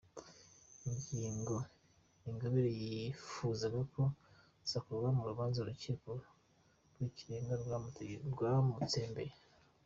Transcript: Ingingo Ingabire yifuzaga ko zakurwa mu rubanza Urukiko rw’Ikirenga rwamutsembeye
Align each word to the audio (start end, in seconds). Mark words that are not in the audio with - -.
Ingingo 0.89 1.55
Ingabire 2.29 2.71
yifuzaga 2.83 3.79
ko 3.93 4.01
zakurwa 4.69 5.09
mu 5.17 5.23
rubanza 5.29 5.57
Urukiko 5.59 6.09
rw’Ikirenga 6.91 7.53
rwamutsembeye 8.33 9.35